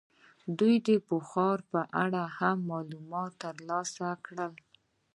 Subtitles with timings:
[0.57, 4.49] دوی دې د بخارا په اړه هم معلومات ترلاسه کړي.